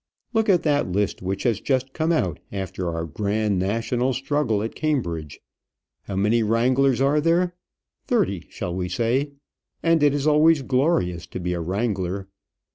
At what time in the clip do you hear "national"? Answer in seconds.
3.59-4.13